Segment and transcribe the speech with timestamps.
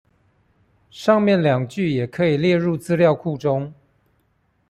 [0.89, 3.71] 上面兩句也可以列入資料庫中